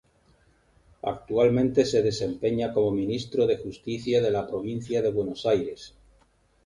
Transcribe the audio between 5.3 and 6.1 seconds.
Aires.